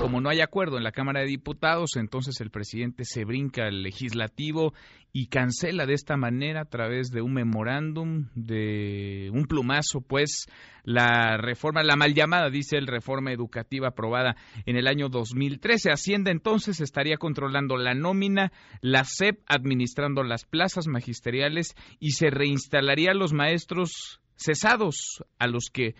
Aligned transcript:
Como 0.00 0.20
no 0.20 0.30
hay 0.30 0.40
acuerdo 0.40 0.78
en 0.78 0.84
la 0.84 0.90
Cámara 0.90 1.20
de 1.20 1.26
Diputados, 1.26 1.96
entonces 1.96 2.40
el 2.40 2.50
presidente 2.50 3.04
se 3.04 3.24
brinca 3.24 3.66
al 3.66 3.84
legislativo 3.84 4.74
y 5.12 5.28
cancela 5.28 5.86
de 5.86 5.94
esta 5.94 6.16
manera 6.16 6.62
a 6.62 6.64
través 6.64 7.10
de 7.10 7.22
un 7.22 7.34
memorándum, 7.34 8.26
de 8.34 9.30
un 9.32 9.44
plumazo, 9.44 10.00
pues 10.00 10.46
la 10.82 11.36
reforma, 11.36 11.84
la 11.84 11.94
mal 11.94 12.14
llamada, 12.14 12.50
dice 12.50 12.76
el 12.78 12.88
reforma 12.88 13.30
educativa 13.30 13.88
aprobada 13.88 14.34
en 14.66 14.76
el 14.76 14.88
año 14.88 15.08
2013. 15.08 15.92
Hacienda 15.92 16.32
entonces 16.32 16.80
estaría 16.80 17.16
controlando 17.16 17.76
la 17.76 17.94
nómina, 17.94 18.50
la 18.80 19.04
SEP 19.04 19.38
administrando 19.46 20.24
las 20.24 20.44
plazas 20.44 20.88
magisteriales 20.88 21.76
y 22.00 22.12
se 22.12 22.30
reinstalaría 22.30 23.12
a 23.12 23.14
los 23.14 23.32
maestros 23.32 24.20
cesados, 24.34 25.22
a 25.38 25.46
los 25.46 25.66
que 25.72 25.94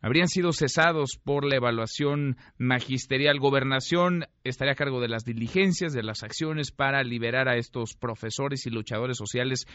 habrían 0.00 0.28
sido 0.28 0.52
cesados 0.52 1.18
por 1.22 1.44
la 1.44 1.56
evaluación 1.56 2.36
magisterial. 2.58 3.38
Gobernación 3.38 4.24
estaría 4.44 4.72
a 4.72 4.76
cargo 4.76 5.00
de 5.00 5.08
las 5.08 5.24
diligencias, 5.24 5.92
de 5.92 6.02
las 6.02 6.22
acciones 6.22 6.70
para 6.70 7.02
liberar 7.02 7.48
a 7.48 7.56
estos 7.56 7.94
profesores 7.94 8.66
y 8.66 8.70
luchadores 8.70 9.16
sociales 9.16 9.66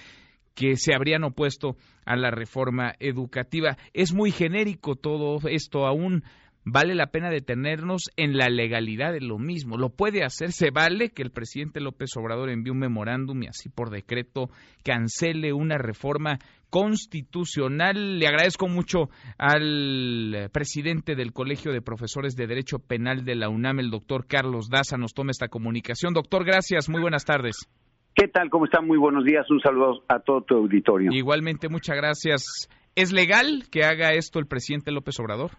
que 0.55 0.75
se 0.75 0.93
habrían 0.93 1.23
opuesto 1.23 1.75
a 2.05 2.15
la 2.15 2.31
reforma 2.31 2.93
educativa. 2.99 3.77
Es 3.93 4.13
muy 4.13 4.31
genérico 4.31 4.95
todo 4.95 5.39
esto 5.47 5.85
aún. 5.85 6.23
Vale 6.63 6.93
la 6.93 7.07
pena 7.07 7.31
detenernos 7.31 8.11
en 8.17 8.37
la 8.37 8.47
legalidad 8.47 9.13
de 9.13 9.21
lo 9.21 9.39
mismo. 9.39 9.77
Lo 9.77 9.89
puede 9.89 10.23
hacer, 10.23 10.51
se 10.51 10.69
vale 10.69 11.09
que 11.09 11.23
el 11.23 11.31
presidente 11.31 11.81
López 11.81 12.15
Obrador 12.17 12.49
envíe 12.49 12.69
un 12.69 12.77
memorándum 12.77 13.41
y 13.41 13.47
así 13.47 13.69
por 13.69 13.89
decreto 13.89 14.49
cancele 14.83 15.53
una 15.53 15.79
reforma 15.79 16.37
constitucional. 16.69 18.19
Le 18.19 18.27
agradezco 18.27 18.67
mucho 18.67 19.09
al 19.39 20.49
presidente 20.53 21.15
del 21.15 21.33
Colegio 21.33 21.71
de 21.71 21.81
Profesores 21.81 22.35
de 22.35 22.45
Derecho 22.45 22.77
Penal 22.77 23.25
de 23.25 23.35
la 23.35 23.49
UNAM, 23.49 23.79
el 23.79 23.89
doctor 23.89 24.27
Carlos 24.27 24.69
Daza, 24.69 24.97
nos 24.97 25.15
toma 25.15 25.31
esta 25.31 25.47
comunicación. 25.47 26.13
Doctor, 26.13 26.45
gracias, 26.45 26.89
muy 26.89 27.01
buenas 27.01 27.25
tardes. 27.25 27.67
¿Qué 28.13 28.27
tal? 28.27 28.49
¿Cómo 28.51 28.65
están? 28.65 28.85
Muy 28.85 28.97
buenos 28.97 29.23
días. 29.25 29.49
Un 29.49 29.61
saludo 29.61 30.03
a 30.07 30.19
todo 30.19 30.41
tu 30.41 30.55
auditorio. 30.55 31.11
Igualmente, 31.11 31.69
muchas 31.69 31.95
gracias. 31.95 32.69
¿Es 32.93 33.13
legal 33.13 33.63
que 33.71 33.83
haga 33.83 34.09
esto 34.09 34.37
el 34.37 34.47
presidente 34.47 34.91
López 34.91 35.19
Obrador? 35.19 35.51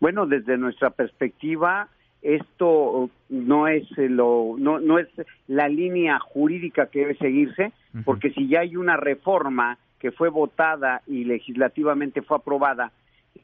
Bueno, 0.00 0.26
desde 0.26 0.58
nuestra 0.58 0.90
perspectiva, 0.90 1.88
esto 2.22 3.10
no 3.28 3.68
es 3.68 3.86
lo 3.96 4.56
no, 4.58 4.80
no 4.80 4.98
es 4.98 5.08
la 5.46 5.68
línea 5.68 6.18
jurídica 6.18 6.86
que 6.86 7.00
debe 7.00 7.16
seguirse, 7.16 7.72
porque 8.04 8.30
si 8.30 8.48
ya 8.48 8.60
hay 8.60 8.76
una 8.76 8.96
reforma 8.96 9.78
que 10.00 10.10
fue 10.10 10.28
votada 10.28 11.02
y 11.06 11.24
legislativamente 11.24 12.22
fue 12.22 12.38
aprobada, 12.38 12.92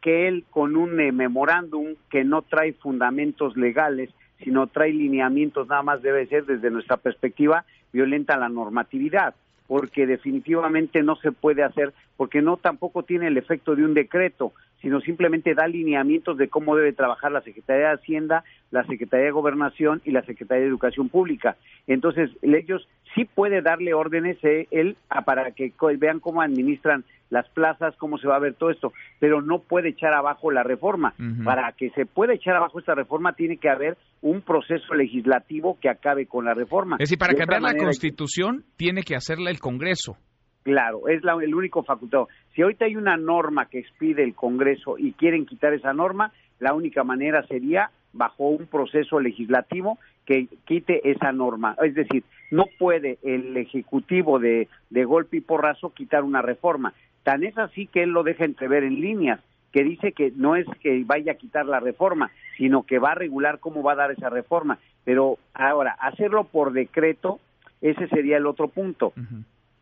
que 0.00 0.28
él 0.28 0.44
con 0.50 0.76
un 0.76 0.98
eh, 1.00 1.12
memorándum 1.12 1.94
que 2.10 2.24
no 2.24 2.42
trae 2.42 2.72
fundamentos 2.72 3.56
legales, 3.56 4.10
sino 4.42 4.66
trae 4.66 4.92
lineamientos, 4.92 5.68
nada 5.68 5.82
más 5.82 6.02
debe 6.02 6.26
ser 6.26 6.46
desde 6.46 6.70
nuestra 6.70 6.96
perspectiva 6.96 7.64
violenta 7.92 8.36
la 8.36 8.48
normatividad, 8.48 9.34
porque 9.66 10.06
definitivamente 10.06 11.02
no 11.02 11.16
se 11.16 11.32
puede 11.32 11.62
hacer, 11.62 11.92
porque 12.16 12.42
no 12.42 12.56
tampoco 12.56 13.02
tiene 13.02 13.28
el 13.28 13.36
efecto 13.36 13.76
de 13.76 13.84
un 13.84 13.94
decreto, 13.94 14.52
sino 14.80 15.00
simplemente 15.00 15.54
da 15.54 15.66
lineamientos 15.66 16.36
de 16.38 16.48
cómo 16.48 16.76
debe 16.76 16.92
trabajar 16.92 17.32
la 17.32 17.42
Secretaría 17.42 17.88
de 17.88 17.94
Hacienda, 17.94 18.44
la 18.70 18.84
Secretaría 18.84 19.26
de 19.26 19.32
Gobernación 19.32 20.00
y 20.04 20.10
la 20.10 20.22
Secretaría 20.22 20.62
de 20.62 20.68
Educación 20.68 21.08
Pública. 21.08 21.56
Entonces, 21.86 22.30
ellos 22.42 22.86
sí 23.14 23.24
puede 23.24 23.62
darle 23.62 23.94
órdenes 23.94 24.38
eh, 24.44 24.66
él 24.70 24.96
para 25.24 25.50
que 25.52 25.72
vean 25.98 26.20
cómo 26.20 26.42
administran 26.42 27.04
las 27.30 27.48
plazas, 27.50 27.94
cómo 27.96 28.18
se 28.18 28.26
va 28.26 28.36
a 28.36 28.40
ver 28.40 28.54
todo 28.54 28.70
esto, 28.70 28.92
pero 29.20 29.40
no 29.40 29.60
puede 29.60 29.90
echar 29.90 30.12
abajo 30.14 30.50
la 30.50 30.62
reforma. 30.62 31.14
Para 31.44 31.72
que 31.72 31.90
se 31.90 32.04
pueda 32.04 32.34
echar 32.34 32.56
abajo 32.56 32.80
esta 32.80 32.94
reforma 32.94 33.34
tiene 33.34 33.56
que 33.56 33.68
haber 33.68 33.96
un 34.20 34.42
proceso 34.42 34.94
legislativo 34.94 35.78
que 35.80 35.88
acabe 35.88 36.26
con 36.26 36.44
la 36.44 36.54
reforma. 36.54 36.96
Es 36.96 37.08
decir, 37.08 37.18
para 37.18 37.34
cambiar 37.34 37.62
la 37.62 37.74
Constitución 37.74 38.64
tiene 38.76 39.02
que 39.02 39.14
hacerla 39.14 39.50
el 39.50 39.60
Congreso. 39.60 40.16
Claro, 40.62 41.08
es 41.08 41.24
la, 41.24 41.32
el 41.42 41.54
único 41.54 41.82
facultado. 41.82 42.28
Si 42.54 42.62
ahorita 42.62 42.84
hay 42.84 42.96
una 42.96 43.16
norma 43.16 43.66
que 43.66 43.78
expide 43.78 44.22
el 44.22 44.34
Congreso 44.34 44.98
y 44.98 45.12
quieren 45.12 45.46
quitar 45.46 45.72
esa 45.72 45.94
norma, 45.94 46.32
la 46.58 46.74
única 46.74 47.02
manera 47.02 47.46
sería 47.46 47.90
bajo 48.12 48.48
un 48.48 48.66
proceso 48.66 49.20
legislativo 49.20 49.98
que 50.26 50.48
quite 50.66 51.10
esa 51.10 51.32
norma. 51.32 51.76
Es 51.82 51.94
decir, 51.94 52.24
no 52.50 52.66
puede 52.78 53.18
el 53.22 53.56
Ejecutivo 53.56 54.38
de, 54.38 54.68
de 54.90 55.04
golpe 55.04 55.38
y 55.38 55.40
porrazo 55.40 55.94
quitar 55.94 56.24
una 56.24 56.42
reforma. 56.42 56.92
Tan 57.22 57.42
es 57.44 57.56
así 57.56 57.86
que 57.86 58.02
él 58.02 58.10
lo 58.10 58.22
deja 58.22 58.44
entrever 58.44 58.84
en 58.84 59.00
líneas, 59.00 59.40
que 59.72 59.84
dice 59.84 60.12
que 60.12 60.32
no 60.34 60.56
es 60.56 60.66
que 60.80 61.02
vaya 61.06 61.32
a 61.32 61.36
quitar 61.36 61.64
la 61.66 61.80
reforma, 61.80 62.30
sino 62.58 62.82
que 62.82 62.98
va 62.98 63.12
a 63.12 63.14
regular 63.14 63.60
cómo 63.60 63.82
va 63.82 63.92
a 63.92 63.96
dar 63.96 64.10
esa 64.10 64.28
reforma. 64.28 64.78
Pero 65.04 65.38
ahora, 65.54 65.92
hacerlo 66.00 66.44
por 66.44 66.72
decreto, 66.72 67.40
ese 67.80 68.08
sería 68.08 68.36
el 68.36 68.46
otro 68.46 68.68
punto 68.68 69.12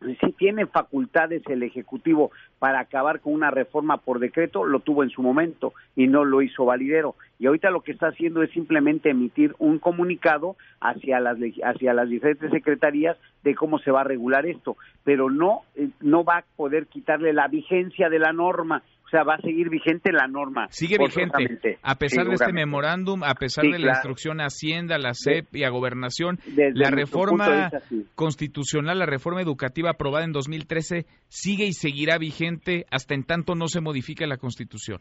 si 0.01 0.31
tiene 0.33 0.65
facultades 0.65 1.43
el 1.47 1.63
Ejecutivo 1.63 2.31
para 2.57 2.79
acabar 2.79 3.19
con 3.19 3.33
una 3.33 3.51
reforma 3.51 3.97
por 3.97 4.19
decreto, 4.19 4.65
lo 4.65 4.79
tuvo 4.79 5.03
en 5.03 5.09
su 5.09 5.21
momento 5.21 5.73
y 5.95 6.07
no 6.07 6.23
lo 6.23 6.41
hizo 6.41 6.65
validero. 6.65 7.15
Y 7.39 7.47
ahorita 7.47 7.71
lo 7.71 7.81
que 7.81 7.93
está 7.93 8.07
haciendo 8.07 8.43
es 8.43 8.51
simplemente 8.51 9.09
emitir 9.09 9.55
un 9.59 9.79
comunicado 9.79 10.57
hacia 10.81 11.21
las, 11.21 11.37
hacia 11.63 11.93
las 11.93 12.09
diferentes 12.09 12.51
secretarías 12.51 13.17
de 13.43 13.55
cómo 13.55 13.79
se 13.79 13.91
va 13.91 14.01
a 14.01 14.03
regular 14.03 14.45
esto, 14.45 14.75
pero 15.05 15.29
no, 15.29 15.61
eh, 15.75 15.87
no 16.01 16.25
va 16.25 16.39
a 16.39 16.45
poder 16.57 16.87
quitarle 16.87 17.31
la 17.31 17.47
vigencia 17.47 18.09
de 18.09 18.19
la 18.19 18.33
norma. 18.33 18.83
O 19.05 19.09
sea, 19.09 19.23
va 19.23 19.35
a 19.35 19.41
seguir 19.41 19.69
vigente 19.69 20.11
la 20.11 20.27
norma. 20.27 20.67
Sigue 20.69 20.97
vigente. 20.99 21.79
A 21.81 21.95
pesar 21.95 22.27
de 22.27 22.35
este 22.35 22.53
memorándum, 22.53 23.23
a 23.23 23.33
pesar 23.33 23.63
de 23.63 23.79
la 23.79 23.93
instrucción 23.93 24.39
a 24.39 24.47
Hacienda, 24.47 24.99
la 24.99 25.13
CEP 25.15 25.55
y 25.55 25.63
a 25.63 25.69
Gobernación, 25.69 26.37
la 26.55 26.91
reforma 26.91 27.71
constitucional, 28.13 28.99
la 28.99 29.07
reforma 29.07 29.41
educativa 29.41 29.89
aprobada 29.91 30.25
en 30.25 30.31
2013 30.31 31.07
sigue 31.27 31.65
y 31.65 31.73
seguirá 31.73 32.19
vigente 32.19 32.85
hasta 32.91 33.15
en 33.15 33.23
tanto 33.23 33.55
no 33.55 33.67
se 33.67 33.81
modifique 33.81 34.27
la 34.27 34.37
Constitución 34.37 34.99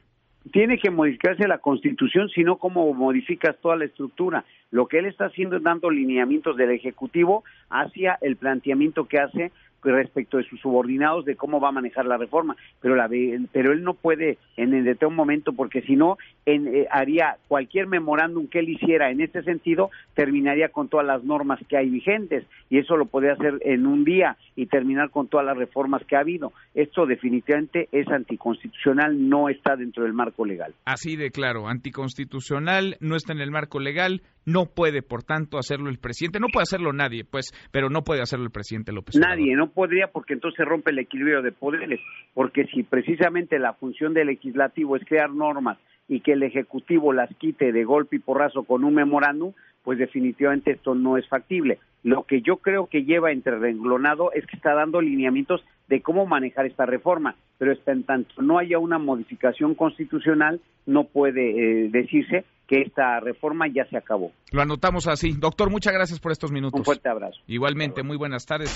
tiene 0.53 0.79
que 0.79 0.91
modificarse 0.91 1.47
la 1.49 1.59
constitución, 1.59 2.29
sino 2.29 2.57
cómo 2.57 2.93
modificas 2.95 3.57
toda 3.61 3.77
la 3.77 3.85
estructura. 3.85 4.45
Lo 4.71 4.87
que 4.87 4.99
él 4.99 5.07
está 5.07 5.27
haciendo 5.27 5.57
es 5.57 5.63
dando 5.63 5.91
lineamientos 5.91 6.57
del 6.57 6.71
Ejecutivo 6.71 7.45
hacia 7.71 8.19
el 8.21 8.37
planteamiento 8.37 9.07
que 9.07 9.19
hace 9.19 9.53
respecto 9.83 10.37
de 10.37 10.45
sus 10.45 10.61
subordinados 10.61 11.25
de 11.25 11.37
cómo 11.37 11.61
va 11.61 11.69
a 11.69 11.73
manejar 11.73 12.07
la 12.07 12.17
reforma, 12.17 12.57
pero 12.81 12.95
la 12.95 13.09
pero 13.53 13.73
él 13.73 13.83
no 13.83 13.95
puede 13.95 14.39
en 14.57 14.75
el 14.75 14.89
un 15.07 15.15
momento 15.15 15.53
porque 15.53 15.83
si 15.83 15.97
no 15.97 16.17
eh, 16.47 16.87
haría 16.91 17.37
cualquier 17.47 17.87
memorándum 17.87 18.49
que 18.49 18.61
él 18.61 18.69
hiciera 18.69 19.11
en 19.11 19.21
este 19.21 19.43
sentido 19.43 19.91
terminaría 20.15 20.71
con 20.71 20.89
todas 20.89 21.07
las 21.07 21.25
normas 21.25 21.61
que 21.69 21.77
hay 21.77 21.89
vigentes 21.89 22.45
y 22.71 22.79
eso 22.79 22.97
lo 22.97 23.07
puede 23.07 23.31
hacer 23.31 23.59
en 23.63 23.87
un 23.87 24.05
día 24.05 24.37
y 24.57 24.67
terminar 24.67 25.11
con 25.11 25.29
todas 25.29 25.47
las 25.47 25.57
reformas 25.57 26.03
que 26.07 26.17
ha 26.17 26.21
habido. 26.21 26.53
Esto 26.75 27.07
definitivamente 27.07 27.89
es 27.93 28.09
anticonstitucional, 28.09 29.29
no 29.29 29.49
está 29.49 29.77
dentro 29.77 30.05
del 30.05 30.13
marco 30.13 30.45
legal. 30.45 30.75
Así 30.85 31.17
de 31.17 31.31
claro, 31.31 31.69
anticonstitucional, 31.69 32.97
no 33.01 33.17
está 33.17 33.33
en 33.33 33.41
el 33.41 33.51
marco 33.51 33.79
legal, 33.79 34.23
no 34.49 34.65
puede, 34.65 35.03
por 35.03 35.25
tanto, 35.25 35.59
hacerlo 35.59 35.91
el 35.91 35.99
presidente. 35.99 36.41
No 36.41 36.49
puede 36.51 36.63
hacerlo 36.63 36.93
nadie, 36.93 37.25
pues, 37.25 37.53
pero 37.71 37.91
no 37.91 38.03
puede 38.03 38.23
hacerlo 38.23 38.47
el 38.47 38.51
presidente 38.51 38.93
López. 38.93 39.17
Nadie, 39.17 39.55
no 39.55 39.71
podría 39.71 40.09
porque 40.09 40.33
entonces 40.33 40.65
rompe 40.65 40.91
el 40.91 40.99
equilibrio 40.99 41.43
de 41.43 41.53
poderes. 41.53 42.01
Porque 42.33 42.65
si 42.73 42.83
precisamente 42.83 43.59
la 43.59 43.75
función 43.75 44.15
del 44.15 44.29
legislativo 44.29 44.97
es 44.97 45.05
crear 45.05 45.31
normas 45.31 45.79
y 46.09 46.21
que 46.21 46.33
el 46.33 46.43
ejecutivo 46.43 47.13
las 47.13 47.29
quite 47.37 47.73
de 47.73 47.85
golpe 47.85 48.17
y 48.17 48.21
porrazo 48.21 48.63
con 48.63 48.85
un 48.85 48.95
memorándum, 48.95 49.53
pues 49.85 49.99
definitivamente 49.99 50.73
esto 50.73 50.95
no 50.95 51.19
es 51.19 51.29
factible. 51.29 51.79
Lo 52.03 52.25
que 52.25 52.43
yo 52.43 52.59
creo 52.59 52.87
que 52.87 53.05
lleva 53.05 53.33
entre 53.33 53.59
renglonado 53.59 54.33
es 54.33 54.47
que 54.47 54.57
está 54.57 54.75
dando 54.75 55.01
lineamientos 55.01 55.65
de 55.89 56.01
cómo 56.01 56.27
manejar 56.27 56.67
esta 56.67 56.87
reforma, 56.87 57.35
pero 57.59 57.73
en 57.87 58.05
tanto 58.05 58.41
no 58.41 58.59
haya 58.59 58.79
una 58.79 58.99
modificación 58.99 59.75
constitucional, 59.75 60.61
no 60.87 61.05
puede 61.05 61.87
eh, 61.87 61.89
decirse 61.91 62.45
que 62.67 62.83
esta 62.83 63.19
reforma 63.21 63.67
ya 63.67 63.87
se 63.87 63.97
acabó. 63.97 64.31
Lo 64.53 64.61
anotamos 64.61 65.09
así. 65.09 65.33
Doctor, 65.33 65.71
muchas 65.71 65.95
gracias 65.95 66.21
por 66.21 66.33
estos 66.33 66.53
minutos. 66.53 66.79
Un 66.79 66.85
fuerte 66.85 67.09
abrazo. 67.09 67.41
Igualmente, 67.47 68.03
muy 68.03 68.17
buenas 68.17 68.45
tardes. 68.45 68.71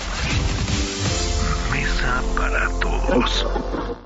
Mesa 1.71 2.21
para 2.35 2.67
todos. 2.79 4.03